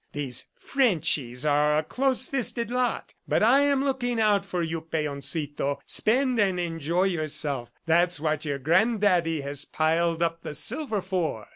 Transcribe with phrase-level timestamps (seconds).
[0.13, 3.13] These Frenchies are a close fisted lot!
[3.27, 4.81] But I am looking out for you.
[4.81, 5.77] Peoncito!
[5.85, 11.49] Spend and enjoy yourself that's what your Granddaddy has piled up the silver for!"